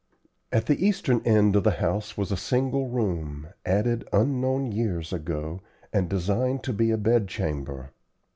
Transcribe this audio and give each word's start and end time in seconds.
At 0.51 0.65
the 0.65 0.83
eastern 0.83 1.21
end 1.25 1.55
of 1.55 1.63
the 1.63 1.73
house 1.77 2.17
was 2.17 2.31
a 2.31 2.35
single 2.35 2.87
room, 2.89 3.49
added 3.67 4.03
unknown 4.11 4.71
years 4.71 5.13
ago, 5.13 5.61
and 5.93 6.09
designed 6.09 6.63
to 6.63 6.73
be 6.73 6.89
a 6.89 6.97
bed 6.97 7.27
chamber. 7.27 7.91